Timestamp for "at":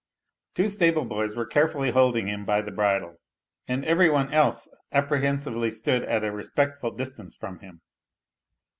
6.05-6.23